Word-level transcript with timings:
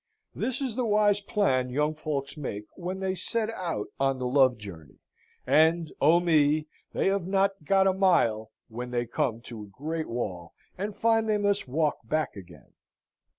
This 0.33 0.61
is 0.61 0.75
the 0.75 0.83
wise 0.83 1.21
plan 1.21 1.69
young 1.69 1.93
folks 1.93 2.35
make 2.35 2.65
when 2.75 2.99
they 2.99 3.13
set 3.13 3.51
out 3.51 3.85
on 3.99 4.17
the 4.17 4.25
love 4.25 4.57
journey; 4.57 4.97
and 5.45 5.93
O 6.01 6.19
me! 6.19 6.65
they 6.91 7.05
have 7.05 7.27
not 7.27 7.51
got 7.65 7.85
a 7.85 7.93
mile 7.93 8.49
when 8.67 8.89
they 8.89 9.05
come 9.05 9.41
to 9.41 9.61
a 9.61 9.67
great 9.67 10.09
wall 10.09 10.55
and 10.75 10.95
find 10.97 11.29
they 11.29 11.37
must 11.37 11.67
walk 11.67 11.99
back 12.03 12.35
again. 12.35 12.73